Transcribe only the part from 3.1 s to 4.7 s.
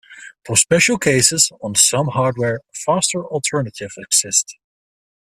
alternatives exist.